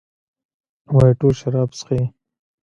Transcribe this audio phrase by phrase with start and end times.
[0.95, 2.01] وايي ټول شراب چښي؟